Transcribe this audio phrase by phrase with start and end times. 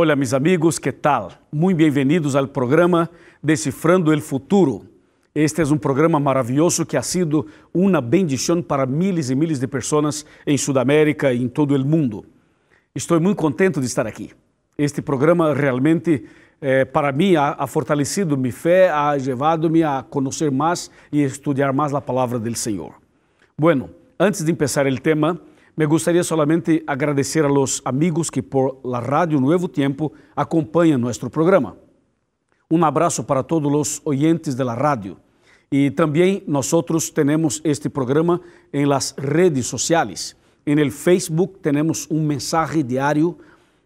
[0.00, 1.40] Hola mis amigos, ¿qué tal?
[1.50, 3.10] Muy bienvenidos al programa
[3.42, 4.82] Descifrando el Futuro.
[5.34, 9.66] Este es un programa maravilloso que ha sido una bendición para miles y miles de
[9.66, 12.24] personas en Sudamérica y en todo el mundo.
[12.94, 14.30] Estoy muy contento de estar aquí.
[14.76, 16.26] Este programa realmente
[16.60, 21.72] eh, para mí ha, ha, fortalecido mi fe, ha llevado-me a conocer más y estudiar
[21.72, 22.92] más la palabra del Señor.
[23.56, 25.40] Bueno, antes de empezar el tema,
[25.78, 31.30] me gustaría solamente agradecer a los amigos que por la radio Nuevo Tiempo acompañan nuestro
[31.30, 31.76] programa.
[32.68, 35.20] Un abrazo para todos los oyentes de la radio.
[35.70, 38.40] Y también nosotros tenemos este programa
[38.72, 40.36] en las redes sociales.
[40.66, 43.38] En el Facebook tenemos un mensaje diario,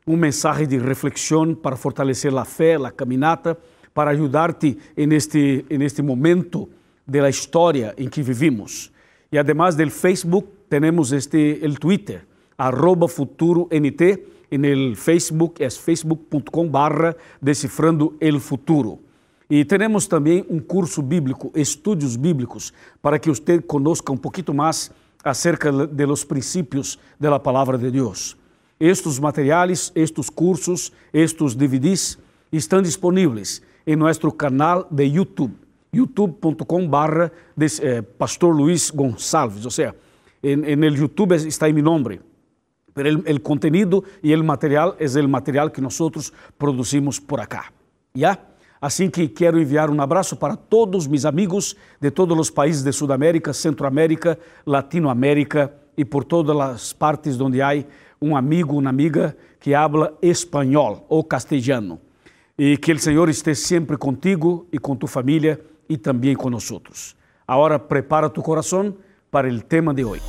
[0.06, 3.58] un mensaje de reflexión para fortalecer la fe, la caminata,
[3.92, 6.70] para ayudarte en este, en este momento
[7.04, 8.90] de la historia en que vivimos.
[9.30, 12.26] Y además del Facebook, tenemos este, el Twitter,
[12.56, 14.00] arroba futuro NT,
[14.50, 18.98] en el Facebook es facebook.com barra descifrando el futuro.
[19.50, 24.90] Y tenemos también un curso bíblico, estudios bíblicos, para que usted conozca un poquito más
[25.22, 28.34] acerca de los principios de la palabra de Dios.
[28.78, 32.18] Estos materiales, estos cursos, estos DVDs
[32.50, 35.52] están disponibles en nuestro canal de YouTube,
[35.92, 37.30] youtube.com barra
[37.60, 39.94] eh, Pastor Luis Gonçalves, o sea,
[40.42, 42.20] en, en, el YouTube está en mi nombre,
[42.92, 47.72] pero el, el, contenido y el material es el material que nosotros producimos por acá.
[48.12, 48.52] ¿Ya?
[48.82, 52.92] Así que quero enviar um abraço para todos mis amigos de todos os países de
[52.92, 57.70] Sudamérica, Centroamérica, Latinoamérica e por todas as partes onde há
[58.20, 62.00] um amigo, uma amiga que habla espanhol ou castelhano.
[62.58, 67.14] E que o Senhor esteja sempre contigo e com tu família e também nós.
[67.46, 68.96] Agora prepara tu coração
[69.32, 70.20] para o tema de hoje.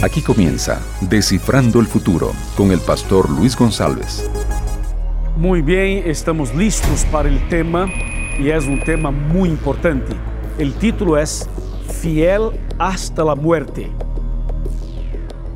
[0.00, 4.30] Aquí comienza Descifrando el Futuro con el pastor Luis González.
[5.36, 7.88] Muy bien, estamos listos para el tema
[8.38, 10.14] y es un tema muy importante.
[10.58, 11.48] El título es
[12.00, 13.90] Fiel hasta la muerte.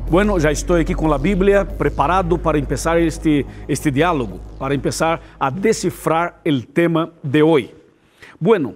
[0.09, 5.21] Bueno, já estou aqui com a Bíblia preparado para empezar este, este diálogo, para empezar
[5.39, 7.75] a decifrar o tema de hoje.
[8.39, 8.73] Bueno,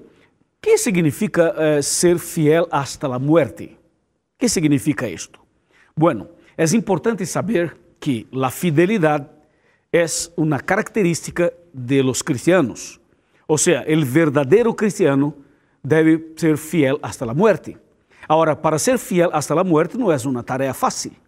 [0.61, 3.75] que significa uh, ser fiel hasta la muerte?
[4.37, 5.39] Que significa isto?
[5.95, 9.25] Bueno, é importante saber que a fidelidade
[9.91, 10.05] é
[10.37, 13.01] uma característica de los cristianos.
[13.47, 15.33] O sea, el verdadero cristiano
[15.81, 17.75] debe ser fiel hasta la muerte.
[18.27, 21.22] Ahora, para ser fiel hasta la muerte no es una tarea fácil.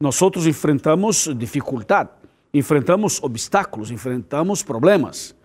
[0.00, 2.08] Nosotros enfrentamos dificultad,
[2.54, 5.36] enfrentamos obstáculos, enfrentamos problemas.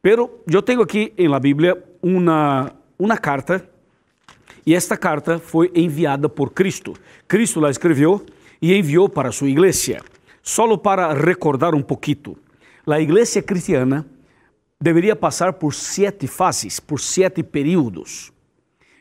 [0.00, 3.62] Pero yo tengo aquí en la Biblia una, una carta
[4.64, 6.94] e esta carta foi enviada por Cristo.
[7.28, 8.24] Cristo la escreveu
[8.62, 10.00] e enviou para sua igreja.
[10.42, 12.38] Solo para recordar um pouquinho,
[12.86, 14.06] a igreja cristiana
[14.80, 18.32] deveria passar por sete fases, por sete períodos,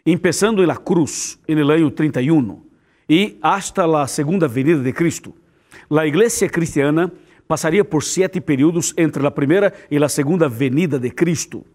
[0.05, 2.70] empezando na cruz, no ano 31,
[3.11, 5.35] e hasta a segunda venida de Cristo.
[5.89, 7.11] A igreja cristiana
[7.45, 11.65] passaria por sete períodos entre a primeira e a segunda venida de Cristo.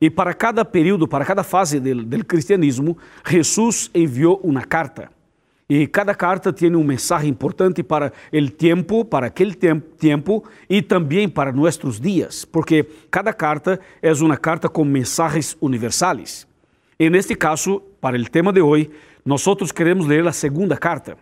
[0.00, 5.12] E para cada período, para cada fase do cristianismo, Jesus enviou uma carta.
[5.68, 11.28] E cada carta tem um mensagem importante para o tempo, para aquele tempo e também
[11.28, 16.50] para nossos dias, porque cada carta é uma carta com mensagens universais.
[16.98, 18.90] E neste caso, para o tema de hoje,
[19.24, 19.44] nós
[19.74, 21.16] queremos ler a segunda carta.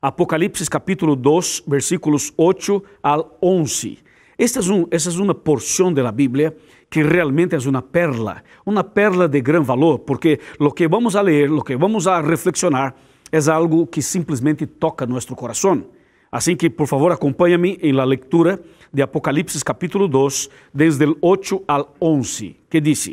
[0.00, 3.98] Apocalipse capítulo 2, versículos 8 al 11.
[4.38, 6.56] Esta é, um, esta é uma porção da Bíblia
[6.90, 11.22] que realmente é uma perla, uma perla de grande valor, porque o que vamos a
[11.22, 12.94] ler, o que vamos a reflexionar,
[13.30, 15.84] é algo que simplesmente toca nosso coração.
[16.30, 18.60] Assim que, por favor, acompanhe-me em la lectura
[18.92, 23.10] de Apocalipse capítulo 2, desde o 8 ao 11, que diz: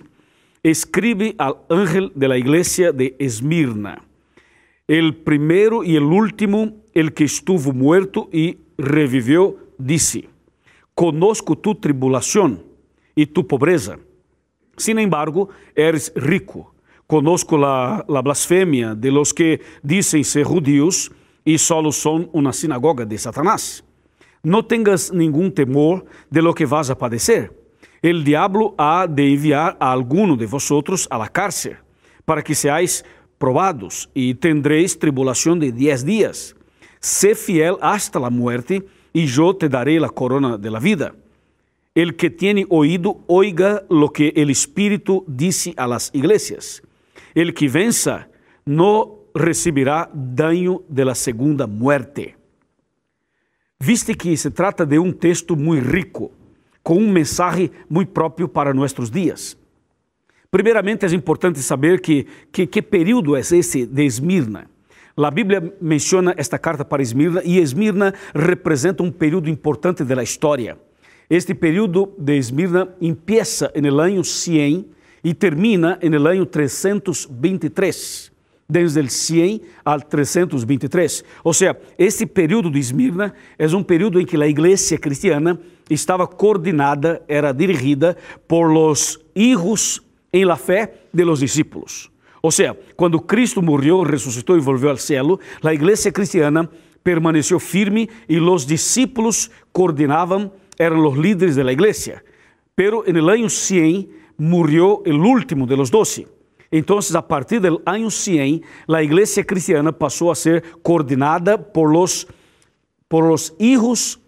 [0.64, 4.04] Escribe al ángel de la iglesia de Esmirna,
[4.88, 10.30] el primero y el último, el que estuvo muerto y revivió, dice,
[10.96, 12.64] conozco tu tribulación
[13.16, 14.00] y tu pobreza.
[14.76, 16.74] Sin embargo, eres rico
[17.10, 21.12] Conosco la, la blasfemia de los que dicen ser judíos
[21.44, 23.84] y solo son una sinagoga de Satanás.
[24.44, 27.52] No tengas ningún temor de lo que vas a padecer.
[28.02, 31.78] El diablo ha de enviar a alguno de vosotros a la cárcel
[32.26, 33.04] para que seáis
[33.38, 36.56] probados y tendréis tribulación de diez días.
[37.00, 41.16] Sé fiel hasta la muerte y yo te daré la corona de la vida.
[41.96, 46.82] El que tiene oído, oiga lo que el Espíritu dice a las iglesias.
[47.34, 48.30] El que venza
[48.66, 52.38] no recibirá daño de la segunda muerte.
[53.80, 56.32] Viste que se trata de um texto muito rico,
[56.90, 59.56] com um mensagem muito próprio para nossos dias.
[60.50, 64.68] Primeiramente, é importante saber que, que, que período é esse de Esmirna.
[65.16, 70.80] A Bíblia menciona esta carta para Esmirna e Esmirna representa um período importante da história.
[71.30, 72.90] Este período de Esmirna
[73.76, 74.88] en el año 100
[75.24, 78.32] y termina el año 323.
[78.70, 81.26] Desde el 100 al 323.
[81.44, 86.28] O sea, este período de Esmirna é um período em que a igreja cristiana estava
[86.28, 88.16] coordenada, era dirigida
[88.48, 92.12] por los hijos em la fé de los discípulos.
[92.42, 96.70] O sea, quando Cristo morreu, ressuscitou e volveu ao céu, a igreja cristiana
[97.04, 102.24] permaneceu firme e os discípulos coordenavam eran los líderes de la iglesia.
[102.76, 104.08] Pero en el año 100
[104.38, 106.28] murió el último de los doce.
[106.72, 112.28] Entonces, a partir del año 100, la iglesia cristiana pasó a ser coordinada por los,
[113.08, 114.20] por los hijos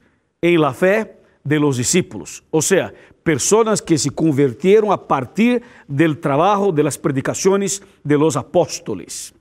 [0.42, 2.44] en la fe de los discípulos.
[2.50, 2.94] O sea,
[3.24, 9.34] personas que se convirtieron a partir del trabajo de las predicaciones de los apóstoles.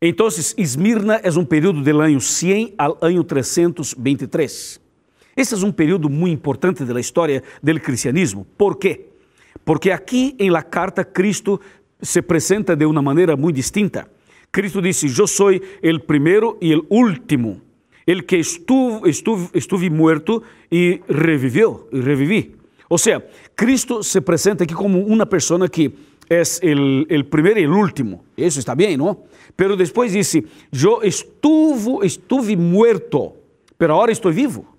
[0.00, 4.80] Entonces, Esmirna es un período del año 100 al año 323.
[5.36, 8.46] Esse é um período muito importante da história do cristianismo.
[8.56, 9.15] ¿Por quê?
[9.64, 11.60] Porque aqui em la carta Cristo
[12.00, 14.08] se apresenta de uma maneira muito distinta.
[14.52, 17.60] Cristo disse: Eu sou o primeiro e o último,
[18.06, 22.56] el que estuve, estuve, estuve muerto e reviveu, e revivi.
[22.88, 23.24] Ou seja,
[23.54, 25.92] Cristo se apresenta aqui como uma pessoa que
[26.28, 26.42] é
[27.18, 28.24] o primeiro e o último.
[28.36, 29.24] Isso está bem, não?
[29.56, 33.32] Pero depois disse: Eu estuve, estuve muerto,
[33.78, 34.75] pero agora estou vivo.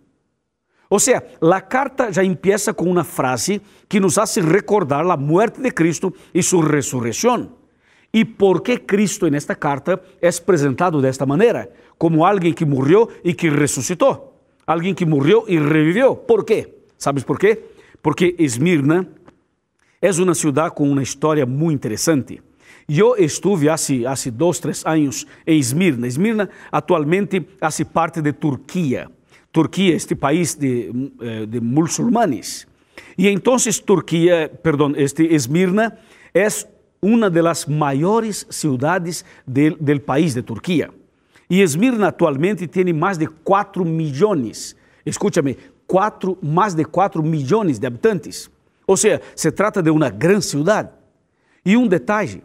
[0.89, 5.62] Ou seja, a carta já empieza com uma frase que nos hace recordar a muerte
[5.62, 7.51] de Cristo e sua ressurreição.
[8.13, 11.69] E por que Cristo nesta carta é apresentado desta maneira?
[11.98, 14.34] Como alguém que morreu e que ressuscitou.
[14.66, 16.16] Alguém que morreu e reviveu.
[16.16, 16.74] Por quê?
[16.98, 17.62] Sabes por quê?
[18.01, 19.07] Porque Esmirna
[20.01, 22.42] é uma cidade com uma história muito interessante.
[22.88, 26.07] Eu estive há, há dois, três anos em Esmirna.
[26.07, 29.10] Esmirna atualmente faz parte de Turquia.
[29.57, 32.68] Turquía, este país de, eh, de musulmanes.
[33.15, 35.98] Y entonces Turquía, perdón, este Esmirna
[36.31, 36.68] es
[37.01, 40.92] una de las mayores ciudades del, del país de Turquía.
[41.50, 45.57] Y Esmirna actualmente tiene más de 4 millones, escúchame,
[45.88, 48.51] quatro, más de 4 millones de habitantes.
[48.86, 50.92] O sea, se trata de una gran ciudad.
[51.63, 52.44] Y un detalle,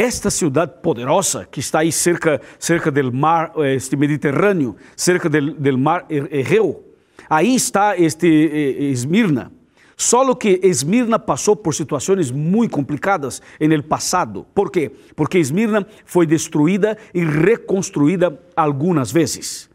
[0.00, 6.06] esta cidade poderosa que está aí cerca, cerca do mar este Mediterrâneo, cerca do mar
[6.08, 6.82] Egeu,
[7.28, 9.52] aí está este eh, Esmirna.
[9.98, 14.46] Só que Esmirna passou por situações muito complicadas no passado.
[14.54, 14.90] Por quê?
[15.14, 19.68] Porque Esmirna foi destruída e reconstruída algumas vezes.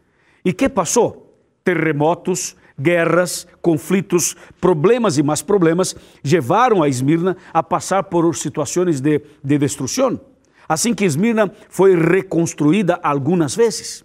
[0.44, 1.38] E que passou?
[1.62, 5.94] Terremotos, guerras, conflitos, problemas e mais problemas
[6.24, 10.20] levaram a Esmirna a passar por situações de, de destruição.
[10.68, 14.04] Assim que Esmirna foi reconstruída algumas vezes.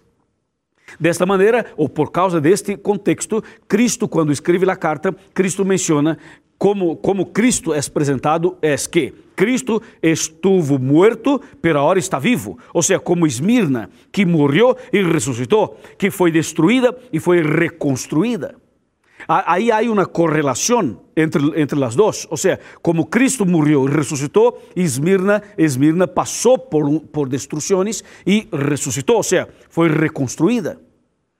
[0.98, 6.18] Desta maneira, ou por causa deste contexto, Cristo, quando escreve a carta, Cristo menciona
[6.58, 12.56] como, como Cristo é apresentado, é que Cristo estuvo morto, pero agora está vivo.
[12.72, 18.54] Ou seja, como Esmirna, que morreu e ressuscitou, que foi destruída e foi reconstruída.
[19.28, 22.26] Aí há uma correlação entre, entre as duas.
[22.30, 29.16] Ou seja, como Cristo morreu e ressuscitou, Esmirna, Esmirna passou por, por destruições e ressuscitou,
[29.16, 30.80] ou seja, foi reconstruída.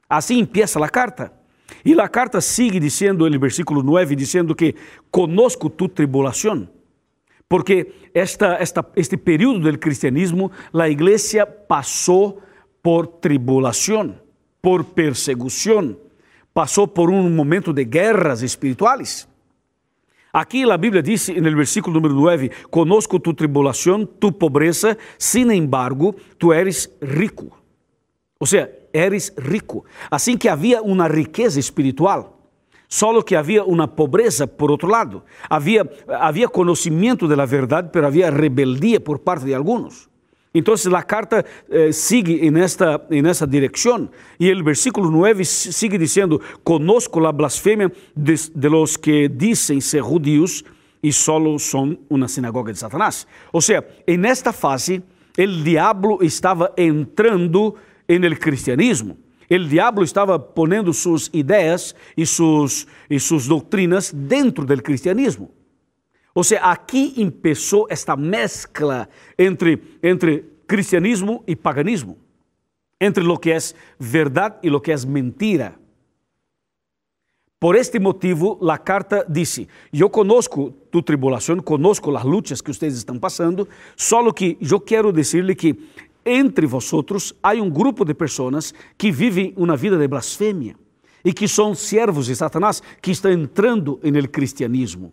[0.09, 1.33] Assim empieza a carta.
[1.85, 4.75] E a carta sigue dizendo, no versículo 9, dizendo que
[5.11, 6.69] conosco tu tribulação.
[7.49, 12.41] Porque esta, esta, este período do cristianismo, a igreja passou
[12.83, 14.15] por tribulação,
[14.61, 15.97] por perseguição,
[16.53, 19.29] passou por um momento de guerras espirituais.
[20.33, 26.15] Aqui a Bíblia diz, no versículo número 9: Conosco tu tribulação, tu pobreza, sin embargo,
[26.39, 27.51] tu eres rico.
[28.41, 29.85] Ou seja, eres rico.
[30.11, 32.43] Assim que havia uma riqueza espiritual,
[32.89, 35.23] só que havia uma pobreza por outro lado.
[35.49, 40.12] Havia, havia conhecimento da verdade, mas havia rebeldia por parte de alguns.
[40.55, 44.11] Então, a carta eh, sigue nesta, nessa direção.
[44.39, 50.03] E o versículo 9 sigue dizendo: Conosco a blasfêmia de, de los que dizem ser
[50.03, 50.63] judíos
[51.03, 53.27] e solo são uma sinagoga de Satanás.
[53.53, 53.85] Ou seja,
[54.19, 55.03] nesta fase,
[55.39, 57.75] o diabo estava entrando
[58.07, 59.17] en el cristianismo.
[59.49, 65.51] El diablo estava ponendo suas ideias e suas, e suas doutrinas dentro do cristianismo.
[66.35, 69.09] Ou seja, aqui começou esta mescla
[69.39, 72.19] entre, entre cristianismo e paganismo,
[73.01, 73.59] entre lo que é
[73.99, 75.79] verdade e lo que é mentira.
[77.61, 82.97] Por este motivo, a carta disse: Eu conosco tu tribulação, conosco as lutas que vocês
[82.97, 85.79] estão passando, só que eu quero dizer-lhe que
[86.25, 90.75] entre vosotros há um grupo de pessoas que vivem uma vida de blasfêmia
[91.25, 95.13] e que são servos de Satanás que estão entrando no cristianismo.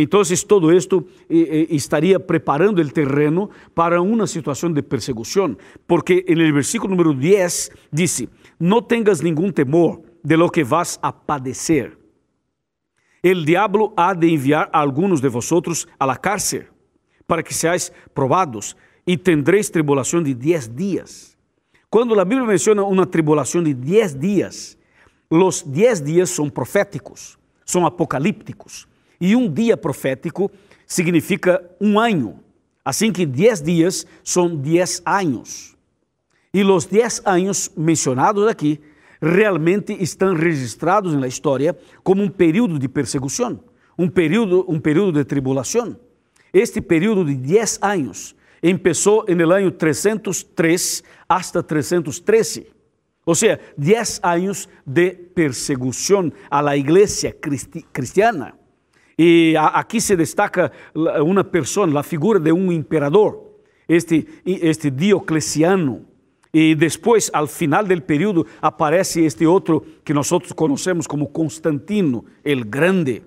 [0.00, 5.56] Então, todo isto eh, eh, estaria preparando o terreno para uma situação de persecução,
[5.88, 8.28] porque no versículo número 10 disse:
[8.60, 11.98] Não tengas nenhum temor de lo que vas a padecer.
[13.24, 16.68] El diablo ha de enviar a de vosotros a la cárcel
[17.26, 21.36] para que seáis probados y tendréis tribulación de diez días.
[21.90, 24.78] Cuando la Biblia menciona una tribulación de diez días,
[25.28, 28.86] los diez días son proféticos, son apocalípticos.
[29.20, 30.50] E um dia profético
[30.86, 32.40] significa um ano.
[32.84, 35.76] Assim que dez dias são dez anos.
[36.52, 38.80] E os dez anos mencionados aqui
[39.20, 43.60] realmente estão registrados na história como um período de perseguição,
[43.98, 45.98] um período, um período de tribulação.
[46.52, 52.66] Este período de 10 anos começou no ano 303 hasta 313.
[53.26, 57.34] Ou seja, 10 anos de perseguição à igreja
[57.92, 58.54] cristiana.
[59.18, 63.56] E aqui se destaca uma pessoa, a figura de um imperador,
[63.88, 66.06] este, este Diocleciano,
[66.54, 72.64] e depois, ao final do período, aparece este outro que nós conhecemos como Constantino, el
[72.64, 73.22] Grande.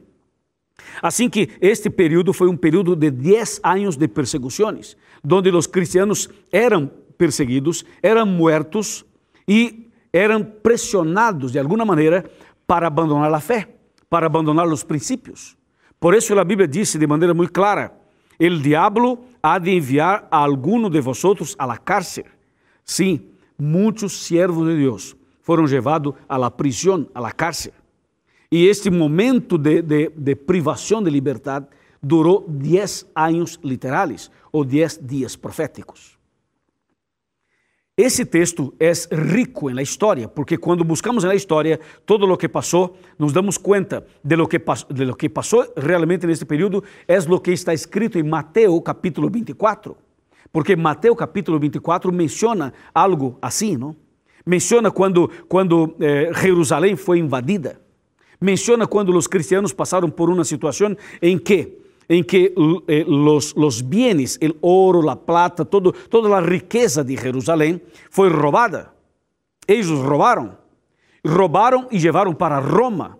[1.01, 4.97] Assim que este período foi um período de 10 anos de perseguições,
[5.29, 9.05] onde os cristianos eram perseguidos, eram mortos
[9.47, 12.25] e eram pressionados de alguma maneira
[12.65, 13.75] para abandonar a fé,
[14.09, 15.60] para abandonar os princípios.
[16.01, 17.93] Por isso a Bíblia disse de maneira muito clara:
[18.39, 22.25] "El diablo ha de enviar a alguno de vosotros a la cárcel."
[22.83, 23.21] Sim,
[23.55, 27.73] muitos servos de Deus foram levados à la prisão, à la cárcel.
[28.51, 31.67] E este momento de, de, de privação de liberdade
[32.01, 36.17] durou 10 anos literais, ou 10 dias proféticos.
[38.01, 42.97] Esse texto é rico na história, porque quando buscamos na história todo o que passou,
[43.19, 44.59] nos damos conta de lo que,
[44.91, 49.29] de lo que passou realmente neste período, é o que está escrito em Mateus capítulo
[49.29, 49.95] 24.
[50.51, 53.95] Porque Mateus capítulo 24 menciona algo assim, não?
[54.43, 57.79] Menciona quando, quando eh, Jerusalém foi invadida.
[58.41, 61.80] Menciona quando os cristianos passaram por uma situação em que
[62.11, 62.53] em que
[62.89, 68.29] eh, los, los bienes, el oro, la plata, todo, toda a riqueza de Jerusalém foi
[68.29, 68.93] roubada.
[69.65, 70.57] Eles roubaram.
[71.25, 73.17] Roubaram e levaram para Roma.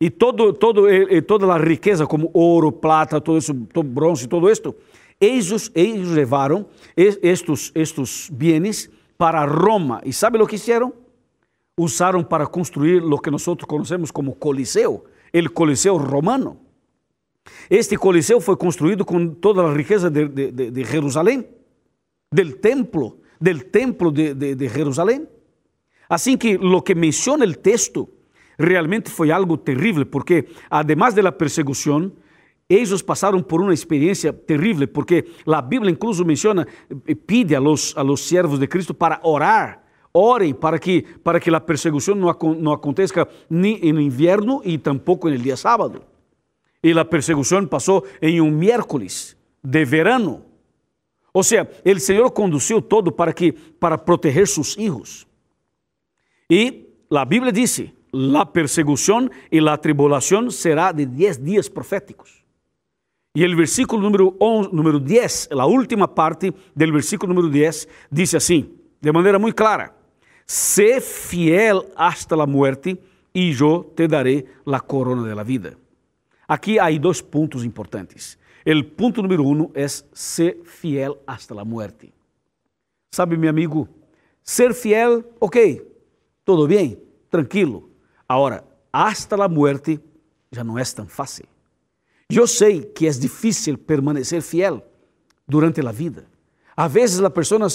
[0.00, 4.50] E todo, todo, eh, toda a riqueza, como ouro, plata, todo isso, todo bronze, todo
[4.50, 4.74] isto,
[5.20, 6.66] eles, eles levaram
[6.96, 10.00] estes, estes bienes para Roma.
[10.04, 10.92] E sabe o que fizeram?
[11.78, 16.65] Usaram para construir o que nós conhecemos como Coliseu, o Coliseu romano.
[17.68, 21.46] Este Coliseu foi construído com toda a riqueza de, de, de Jerusalém,
[22.32, 25.26] del templo, del templo de, de, Jerusalém.
[26.08, 28.08] Assim que o que menciona o texto
[28.58, 32.12] realmente foi algo terrível, porque además de la persecução,
[32.68, 36.66] ellos passaram por uma experiência terrível, porque a Bíblia incluso menciona,
[37.06, 39.84] eh, pide a los, a los siervos de Cristo para orar.
[40.18, 45.28] Orem para que, para que a perseguição não, não aconteça nem no inverno e tampouco
[45.28, 46.02] no dia sábado.
[46.86, 50.44] E a perseguição passou em um miércoles de verano.
[51.34, 55.26] Ou seja, o Senhor conduziu todo para que para proteger seus filhos.
[56.48, 57.92] E a Bíblia disse:
[58.38, 62.44] a perseguição e a tribulação será de 10 dias proféticos.
[63.34, 68.32] E o versículo número, 11, número 10, a última parte do versículo número 10, diz
[68.32, 68.70] assim,
[69.02, 69.92] de maneira muito clara:
[70.46, 72.96] Sé fiel hasta la muerte
[73.34, 75.85] e eu te daré la corona de la vida.
[76.48, 78.38] Aqui há dois pontos importantes.
[78.66, 82.12] O ponto número um é ser fiel hasta la muerte.
[83.12, 83.88] Sabe, meu amigo,
[84.42, 85.82] ser fiel, ok,
[86.44, 86.98] tudo bem,
[87.30, 87.90] tranquilo.
[88.28, 90.00] Agora, hasta la muerte
[90.50, 91.46] já não é tão fácil.
[92.28, 94.84] Eu sei que é difícil permanecer fiel
[95.46, 96.26] durante a vida.
[96.76, 97.68] Às vezes a pessoa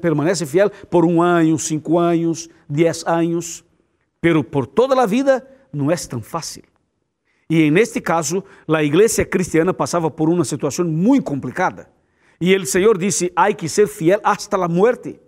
[0.00, 3.64] permanece fiel por um ano, cinco anos, dez anos,
[4.20, 6.64] pero por toda a vida não é tão fácil.
[7.54, 11.86] E neste caso, a igreja cristiana passava por uma situação muito complicada.
[12.40, 15.20] E o Senhor disse: "Há que ser fiel hasta a muerte."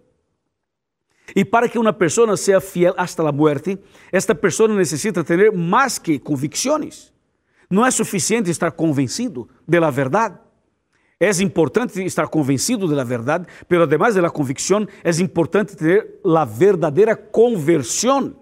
[1.35, 3.79] Y para que una persona sea fiel hasta la muerte,
[4.11, 7.13] esta persona necesita tener más que convicciones.
[7.69, 10.41] Não é suficiente estar convencido de la verdad.
[11.21, 16.21] É importante estar convencido de la verdad, pero además de la convicción, é importante ter
[16.25, 18.39] la verdadeira conversión,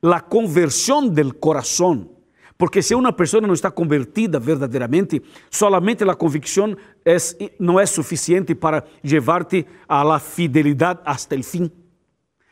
[0.00, 2.19] la conversión del corazón.
[2.60, 7.16] Porque se uma pessoa não está convertida verdadeiramente, solamente a convicção é,
[7.58, 11.70] não é suficiente para levar-te a la fidelidade hasta el fim.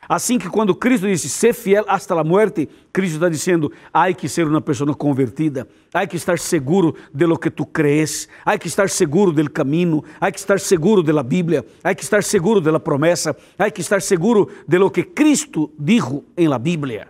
[0.09, 4.31] Assim que quando Cristo disse ser fiel hasta la muerte, Cristo está dizendo, há que
[4.31, 8.67] ser uma pessoa convertida, há que estar seguro de lo que tu crees, há que
[8.67, 12.63] estar seguro del caminho, há que estar seguro de la Bíblia, há que estar seguro
[12.63, 17.09] de la promessa, há que estar seguro de lo que Cristo dijo en la Bíblia.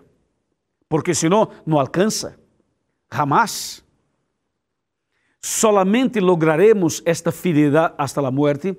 [0.88, 2.37] Porque senão não alcança,
[3.11, 3.85] jamás.
[5.41, 8.77] Solamente lograremos esta fidelidade hasta la muerte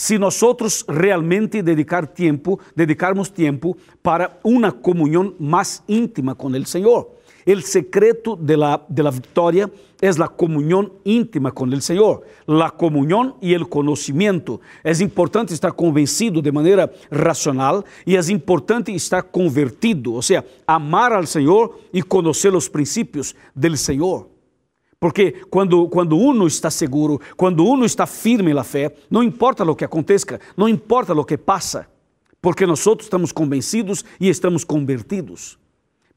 [0.00, 0.42] se nós
[0.88, 7.19] realmente dedicar tempo, dedicarmos tempo para uma comunhão mais íntima com o Senhor.
[7.46, 9.70] O secreto de la, de la victoria
[10.00, 14.60] es la comunión íntima con el Señor, la comunión y el conocimiento.
[14.82, 21.12] Es importante estar convencido de manera racional y es importante estar convertido, o sea, amar
[21.12, 24.28] al Señor y conocer los principios del Señor.
[24.98, 29.74] Porque quando, quando uno está seguro, quando uno está firme na fé, não importa o
[29.74, 31.88] que aconteça, não importa o que passa,
[32.40, 35.59] porque nós estamos convencidos e estamos convertidos.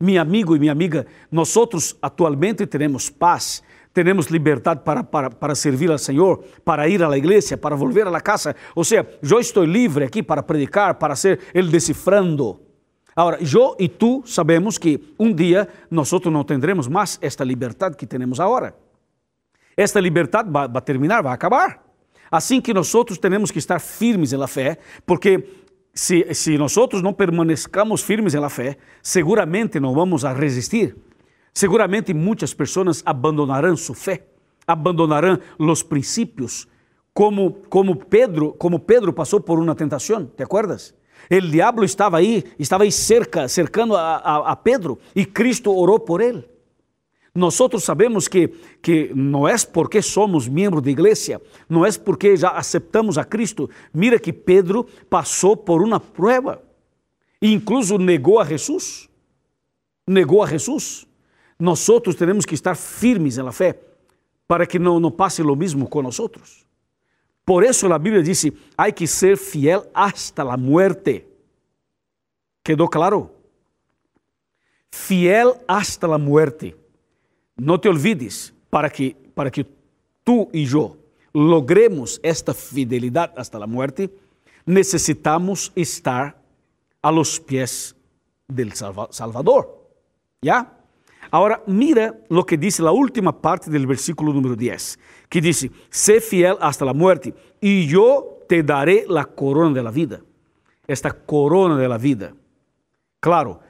[0.03, 1.55] Meu amigo e minha amiga, nós
[2.01, 7.55] atualmente temos paz, temos liberdade para, para, para servir ao Senhor, para ir à igreja,
[7.55, 8.53] para volver à casa.
[8.75, 12.59] Ou seja, eu estou livre aqui para predicar, para ser el decifrando.
[13.15, 18.05] Agora, eu e tu sabemos que um dia nós não teremos mais esta liberdade que
[18.05, 18.75] temos agora.
[19.77, 21.81] Esta liberdade vai, terminar, vai acabar.
[22.29, 22.91] Assim que nós
[23.21, 25.62] temos que estar firmes na fé, porque
[25.93, 30.95] se, se nós não permanecamos firmes na fé, seguramente não vamos a resistir.
[31.53, 34.25] Seguramente muitas pessoas abandonarão sua fé,
[34.65, 36.67] abandonarão os princípios,
[37.13, 40.95] como como Pedro, como Pedro passou por uma tentação, ¿te acuerdas?
[41.29, 45.99] El diablo estava aí, estava aí cerca, cercando a, a, a Pedro, e Cristo orou
[45.99, 46.43] por ele.
[47.35, 52.49] Nós sabemos que, que não é porque somos membros da igreja, não é porque já
[52.49, 53.69] aceitamos a Cristo.
[53.91, 55.99] Mira que Pedro passou por uma
[57.41, 59.09] e incluso negou a Jesus.
[60.07, 61.07] Negou a Jesus.
[61.59, 61.85] Nós
[62.17, 63.79] temos que estar firmes na fé
[64.47, 66.19] para que não, não passe o mesmo com nós.
[67.45, 68.45] Por isso a Bíblia diz:
[68.77, 71.27] há que ser fiel hasta la muerte.
[72.63, 73.35] ¿Quedó claro?
[74.91, 76.82] Fiel hasta la muerte.
[77.63, 79.65] Não te olvides, para que, para que
[80.25, 80.97] tu e eu
[81.33, 84.09] logremos esta fidelidade hasta la muerte,
[84.65, 86.35] necessitamos estar
[87.01, 87.95] a los pies
[88.47, 89.79] del Salvador.
[90.41, 90.77] ¿Ya?
[91.31, 94.99] Agora, mira lo que dice la última parte del versículo número 10,
[95.29, 99.89] que dice, sé fiel hasta la muerte y yo te daré la corona de la
[99.89, 100.21] vida.
[100.85, 102.35] Esta corona de la vida.
[103.21, 103.61] Claro,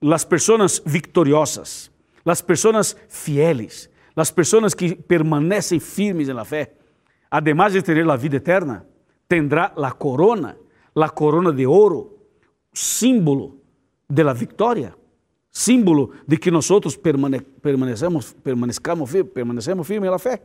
[0.00, 1.92] las personas victoriosas,
[2.24, 6.46] las personas fieles, las personas que permanecen firmes en la
[7.30, 8.84] además de tener la vida eterna,
[9.26, 10.56] tendrá la corona,
[10.94, 12.16] la corona de oro,
[12.72, 13.56] símbolo
[14.08, 14.96] de la victoria
[15.54, 16.68] símbolo de que nós
[17.00, 20.42] permane permanecemos, permanecemos, permanecemos firmes na fé.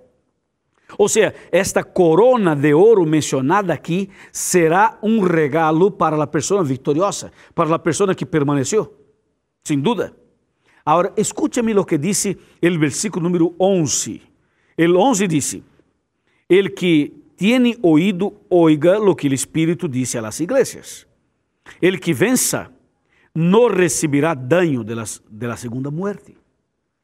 [0.97, 7.31] Ou seja, esta corona de ouro mencionada aqui será um regalo para a pessoa vitoriosa,
[7.53, 8.93] para a pessoa que permaneceu,
[9.63, 10.13] sem dúvida.
[10.89, 14.23] Agora, escute-me o que disse o versículo número 11.
[14.75, 15.61] El 11 disse:
[16.49, 21.05] El que tiene oído, oiga lo que o Espírito disse a las iglesias.
[21.79, 22.71] El que vença,
[23.35, 26.35] no recibirá daño de, las, de la segunda muerte.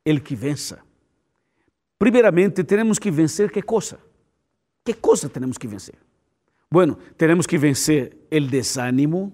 [0.04, 0.84] El que vença.
[2.00, 4.00] Primeiramente, temos que vencer que coisa?
[4.84, 6.00] Que coisa temos que vencer?
[6.72, 9.32] Bueno, temos que vencer o desânimo,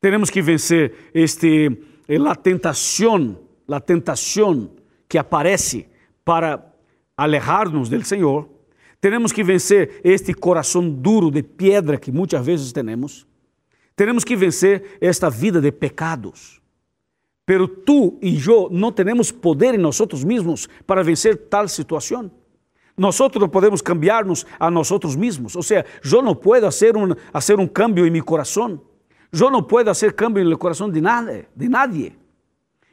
[0.00, 3.38] temos que vencer este, a tentação,
[3.68, 4.70] a tentação
[5.08, 5.86] que aparece
[6.24, 6.72] para
[7.16, 8.48] alejar-nos do Senhor.
[9.00, 13.26] Temos que vencer este coração duro de pedra que muitas vezes temos.
[13.94, 16.60] Temos que vencer esta vida de pecados.
[17.46, 22.30] Pero tú e eu não temos poder em nós mesmos para vencer tal situação.
[22.96, 25.54] Nós não podemos cambiarnos a nós mesmos.
[25.54, 28.80] Ou seja, eu não posso fazer um, fazer um cambio em meu coração.
[29.40, 32.16] Eu não posso fazer cambio no coração de nada, de nadie.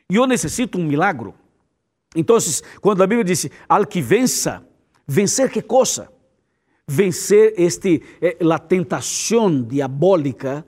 [0.10, 1.34] Eu necessito um milagro.
[2.15, 2.38] Então,
[2.82, 4.65] quando a Bíblia diz, al que vença,
[5.08, 6.12] vencer que coisa?
[6.88, 8.99] Vencer este, eh, a
[9.67, 10.65] diabólica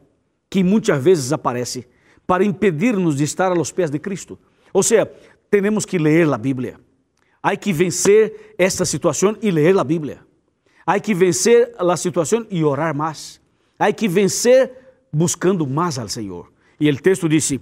[0.49, 1.87] que muitas vezes aparece
[2.25, 4.39] para impedir-nos de estar aos pés de Cristo.
[4.71, 5.11] Ou seja,
[5.49, 6.79] temos que ler a Bíblia.
[7.41, 10.21] Há que vencer esta situação e ler a Bíblia.
[10.85, 13.41] Há que vencer a situação e orar mais.
[13.77, 14.82] Há que vencer
[15.13, 16.51] buscando mais ao Senhor.
[16.79, 17.61] E o texto disse: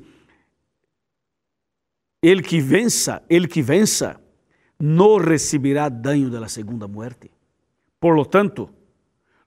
[2.21, 4.19] El que vença, el que vença,
[4.79, 7.29] não receberá dano da segunda muerte.
[7.99, 8.69] Por lo tanto,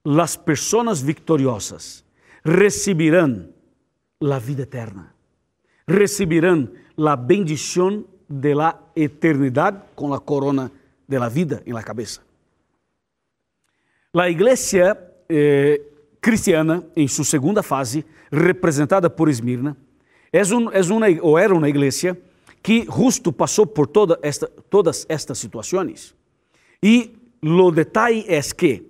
[0.05, 2.05] as pessoas victoriosas
[2.45, 3.49] receberão
[4.21, 5.15] a vida eterna,
[5.89, 10.71] receberão a bendição de la eternidade com a corona
[11.07, 12.23] de la vida em la cabeça.
[14.13, 14.97] La igreja
[15.29, 15.94] eh,
[16.25, 19.77] cristiana, em sua segunda fase, representada por Esmirna,
[20.33, 22.17] é, um, é uma, ou era uma igreja
[22.63, 26.15] que justo passou por toda esta, todas estas situações.
[26.83, 28.87] E o detalhe é que,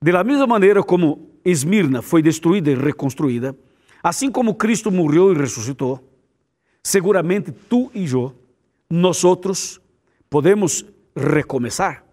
[0.00, 3.56] de la mesma maneira como Esmirna foi destruída e reconstruída,
[4.00, 6.08] assim como Cristo morreu e ressuscitou,
[6.80, 8.32] seguramente tu e eu,
[8.88, 9.80] nós outros,
[10.30, 12.04] podemos recomeçar,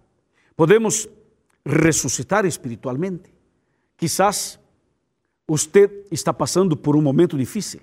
[0.58, 1.08] podemos
[1.64, 3.38] ressuscitar espiritualmente.
[4.00, 4.58] Quizás
[5.46, 7.82] você está passando por um momento difícil.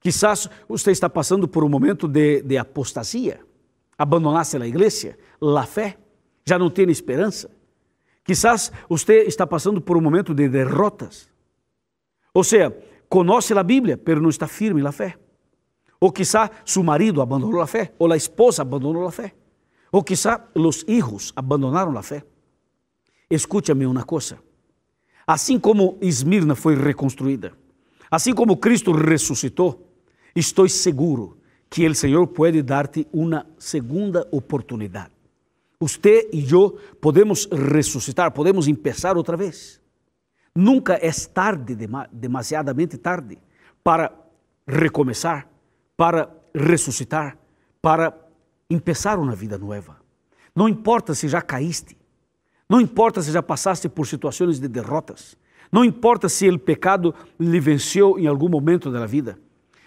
[0.00, 2.56] Quizás você está passando por um momento de, de
[3.98, 5.98] abandonasse a igreja, a fé,
[6.46, 7.50] já não tem esperança.
[8.24, 11.28] Quizás você está passando por um momento de derrotas.
[12.32, 12.74] Ou seja,
[13.06, 15.18] conhece a Bíblia, mas não está firme na fé.
[16.00, 19.34] Ou quizá seu marido abandonou a fé, ou a esposa abandonou a fé.
[19.92, 22.24] Ou quizá os filhos abandonaram a fé.
[23.28, 24.38] Escúchame uma coisa.
[25.28, 27.52] Assim como Esmirna foi reconstruída,
[28.10, 29.86] assim como Cristo ressuscitou,
[30.34, 31.36] estou seguro
[31.68, 35.12] que o Senhor pode dar-te uma segunda oportunidade.
[35.78, 39.78] Você e eu podemos ressuscitar, podemos começar outra vez.
[40.56, 41.76] Nunca é tarde,
[42.10, 43.36] demasiadamente tarde,
[43.84, 44.10] para
[44.66, 45.46] recomeçar,
[45.94, 47.36] para ressuscitar,
[47.82, 48.16] para
[48.66, 49.98] começar uma vida nova.
[50.56, 51.97] Não importa se já caíste,
[52.68, 55.36] não importa se já passaste por situações de derrotas,
[55.72, 59.38] não importa se o pecado lhe venceu em algum momento da vida.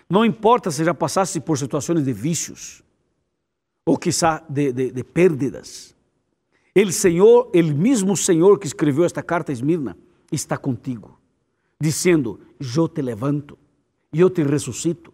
[0.10, 2.84] Não importa se já passaste por situações de vícios
[3.86, 5.96] ou quizá de, de, de pérdidas.
[6.76, 9.98] O Senhor, o mesmo Senhor que escreveu esta carta a Esmirna,
[10.32, 11.20] está contigo,
[11.80, 12.40] dizendo:
[12.76, 13.58] Eu te levanto,
[14.14, 15.14] eu te ressuscito.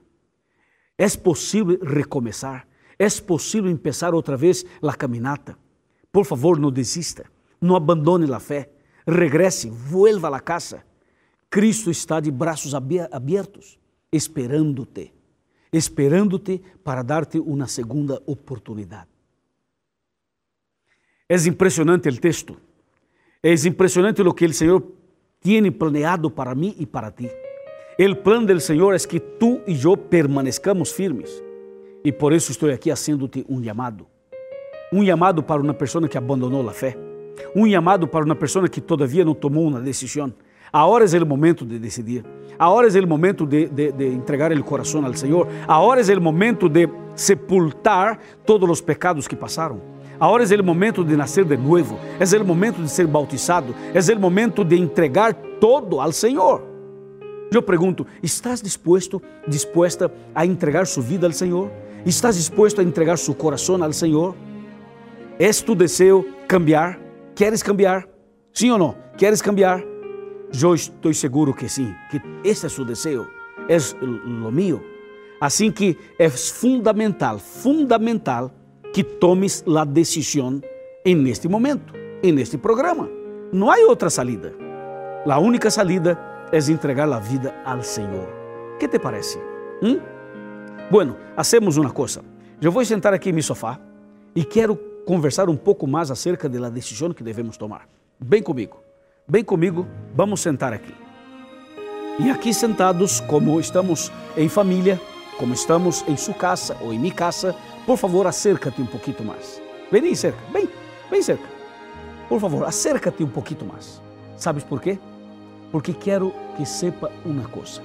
[0.97, 5.57] É possível recomeçar, é possível começar outra vez a caminata.
[6.11, 7.25] Por favor, não desista,
[7.61, 8.69] não abandone a fé,
[9.07, 10.83] regresse, vuelva a casa.
[11.49, 13.79] Cristo está de braços abertos
[14.11, 15.13] esperando-te,
[15.71, 19.07] esperando-te para dar-te uma segunda oportunidade.
[21.29, 22.57] É impressionante o texto.
[23.43, 24.83] É impressionante o que o Senhor
[25.41, 27.29] tem planeado para mim e para ti.
[27.99, 31.43] O plano do Senhor é que tu e eu permanezcamos firmes.
[32.03, 34.07] E por isso estou aqui fazendo-te um chamado.
[34.93, 37.06] Um chamado para uma pessoa que abandonou a fé.
[37.55, 40.33] Um chamado para uma pessoa que todavia não tomou uma decisão.
[40.71, 42.25] Agora é o momento de decidir.
[42.59, 45.47] Agora é o momento de, de, de entregar o coração ao Senhor.
[45.67, 49.81] Agora é o momento de sepultar todos os pecados que passaram.
[50.19, 51.97] Agora é o momento de nascer de novo.
[52.19, 53.73] É o momento de ser bautizado.
[53.93, 56.63] É o momento de entregar todo ao Senhor.
[57.51, 61.71] Eu pergunto: estás disposto, disposta a entregar sua vida ao Senhor?
[62.05, 64.35] Estás disposto a entregar seu coração ao Senhor?
[65.39, 67.06] É tu desejo cambiar?
[67.37, 68.03] Queres cambiar?
[68.51, 68.95] Sim ou não?
[69.15, 69.83] Queres cambiar?
[70.59, 73.27] Eu estou seguro que sim, que este é seu desejo,
[73.69, 74.83] é o meu.
[75.39, 78.49] Assim que é fundamental, fundamental
[78.91, 80.59] que tomes a decisão
[81.05, 83.07] em este momento, em este programa.
[83.53, 84.55] Não há outra salida.
[85.29, 86.17] A única salida
[86.51, 88.27] é entregar a vida ao Senhor.
[88.79, 89.37] Que te parece?
[89.83, 89.99] Hum?
[90.89, 92.23] Bueno, hacemos uma coisa.
[92.59, 93.79] Eu vou sentar aqui em meu sofá
[94.35, 97.87] e quero conversar um pouco mais acerca da decisão que devemos tomar.
[98.19, 98.83] Vem comigo.
[99.25, 100.93] Bem comigo, vamos sentar aqui.
[102.19, 104.99] E aqui sentados, como estamos em família,
[105.37, 109.61] como estamos em sua casa ou em minha casa, por favor, acércate um pouquinho mais.
[109.89, 110.67] Vem cerca, bem,
[111.09, 111.47] bem cerca.
[112.27, 114.01] Por favor, acércate um pouquinho mais.
[114.35, 114.99] Sabes por quê?
[115.71, 117.81] Porque quero que sepa uma coisa.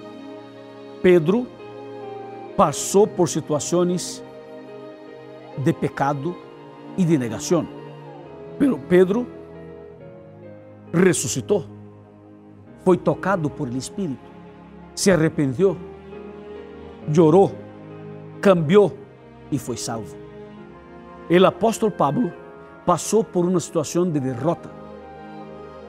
[1.01, 1.47] Pedro
[2.57, 4.21] passou por situações
[5.59, 6.35] de pecado
[6.97, 7.67] e de negação.
[8.59, 9.27] Pero Pedro
[10.93, 11.65] ressuscitou,
[12.85, 14.31] foi tocado por el Espírito,
[14.95, 15.77] se arrependeu,
[17.13, 17.53] chorou,
[18.41, 18.93] cambiou
[19.51, 20.17] e foi salvo.
[21.31, 22.33] O apóstolo Pablo
[22.85, 24.71] passou por uma situação de derrota.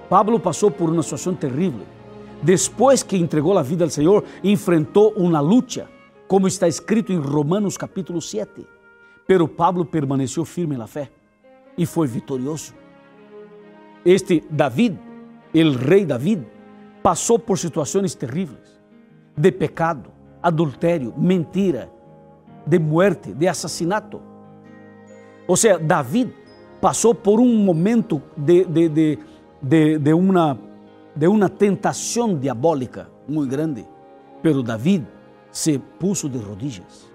[0.10, 1.86] Pablo passou por uma situação terrível,
[2.42, 5.90] después que entregó la vida al Señor, enfrentó una lucha,
[6.28, 8.66] como está escrito en Romanos capítulo 7.
[9.26, 11.10] Pero Pablo permaneció firme en la fe
[11.78, 12.74] y fue victorioso.
[14.04, 14.94] Este David,
[15.54, 16.40] el rey David,
[17.02, 18.82] pasó por situaciones terribles
[19.36, 21.90] de pecado, adulterio, mentira,
[22.66, 24.22] de muerte, de assassinato.
[25.48, 26.30] Ou seja, David
[26.82, 29.20] passou por um momento de, de, de,
[29.62, 30.58] de, de, uma,
[31.16, 33.88] de uma tentação diabólica muito grande,
[34.42, 35.06] pero David
[35.50, 37.13] se puso de rodillas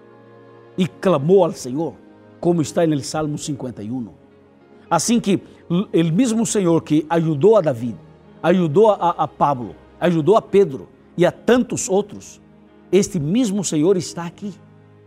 [0.78, 1.94] e clamou ao Senhor,
[2.40, 4.08] como está no Salmo 51.
[4.88, 7.96] Assim que o mesmo Senhor que ajudou a David,
[8.42, 12.40] ajudou a, a Pablo, ajudou a Pedro e a tantos outros,
[12.92, 14.54] este mesmo Senhor está aqui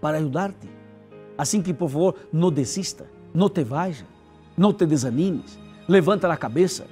[0.01, 0.69] para ajudar-te.
[1.37, 4.05] Assim que, por favor, não desista, não te vaya,
[4.55, 5.57] não te desanimes,
[5.87, 6.85] levanta a cabeça,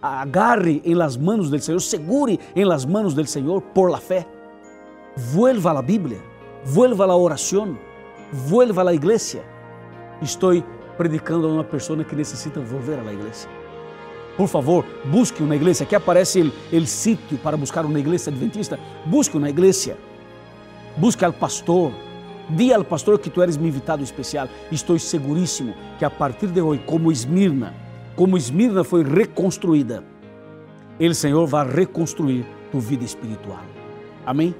[0.00, 4.26] agarre em las manos del Senhor, segure em las manos del Senhor por la fé.
[5.16, 6.22] Vuelva a Bíblia,
[6.64, 7.76] vuelva a la oração,
[8.32, 9.42] vuelva a iglesia.
[10.22, 10.62] Estou
[10.96, 13.48] predicando a uma pessoa que necessita volver a la iglesia.
[14.36, 15.84] Por favor, busque uma igreja.
[15.84, 18.78] Aqui aparece o sítio para buscar uma igreja adventista.
[19.04, 19.96] Busque uma igreja.
[20.96, 21.92] Busque ao pastor.
[22.48, 24.48] Diga ao pastor que tu eres meu invitado especial.
[24.72, 27.74] Estou seguríssimo que a partir de hoje, como Esmirna,
[28.16, 30.02] como Esmirna foi reconstruída,
[30.98, 33.64] o Senhor vai reconstruir tu vida espiritual.
[34.26, 34.54] Amém?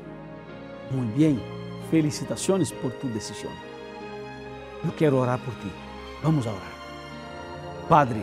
[0.90, 1.59] Muito bem.
[1.90, 3.50] Felicitações por tu decisão.
[4.84, 5.70] Eu quero orar por ti.
[6.22, 6.72] Vamos orar.
[7.88, 8.22] Padre,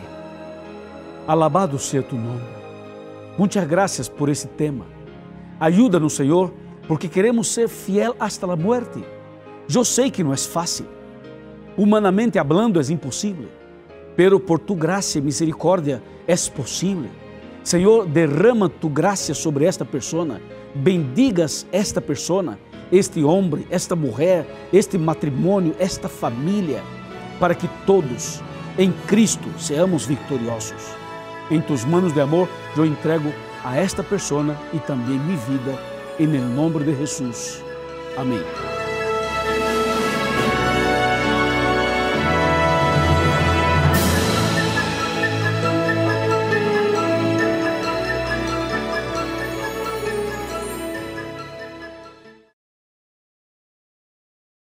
[1.26, 2.42] alabado seja tu nome.
[3.36, 4.86] Muitas graças por esse tema.
[5.60, 6.52] Ajuda-nos, Senhor,
[6.86, 9.04] porque queremos ser fiel hasta a morte.
[9.72, 10.86] Eu sei que não é fácil.
[11.76, 13.48] Humanamente hablando é impossível,
[14.16, 17.10] pero por tu graça e misericórdia é possível.
[17.62, 20.40] Senhor, derrama tu graça sobre esta pessoa,
[20.74, 22.58] bendigas esta pessoa,
[22.90, 26.82] este homem, esta mulher, este matrimônio, esta família,
[27.38, 28.42] para que todos
[28.78, 30.94] em Cristo seamos vitoriosos.
[31.50, 33.32] Em tus manos de amor, eu entrego
[33.64, 35.78] a esta pessoa e também minha vida,
[36.18, 37.62] em nome de Jesus.
[38.16, 38.77] Amém.